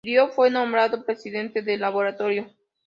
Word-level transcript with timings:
Diop 0.03 0.31
fue 0.31 0.49
nombrado 0.49 1.05
presidente 1.05 1.61
del 1.61 1.81
laboratorio. 1.81 2.49